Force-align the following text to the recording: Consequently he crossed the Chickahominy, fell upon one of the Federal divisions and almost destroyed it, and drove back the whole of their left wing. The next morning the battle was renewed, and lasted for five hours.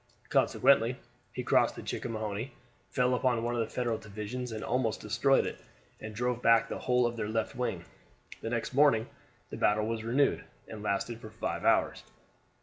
Consequently 0.29 0.95
he 1.31 1.43
crossed 1.43 1.75
the 1.75 1.83
Chickahominy, 1.83 2.53
fell 2.89 3.13
upon 3.13 3.43
one 3.43 3.53
of 3.53 3.59
the 3.61 3.71
Federal 3.71 3.99
divisions 3.99 4.51
and 4.51 4.63
almost 4.63 4.99
destroyed 5.01 5.45
it, 5.45 5.59
and 5.99 6.15
drove 6.15 6.41
back 6.41 6.67
the 6.67 6.79
whole 6.79 7.05
of 7.05 7.15
their 7.17 7.29
left 7.29 7.55
wing. 7.55 7.85
The 8.41 8.49
next 8.49 8.73
morning 8.73 9.05
the 9.51 9.57
battle 9.57 9.85
was 9.85 10.03
renewed, 10.03 10.43
and 10.67 10.81
lasted 10.81 11.19
for 11.19 11.29
five 11.29 11.63
hours. 11.65 12.01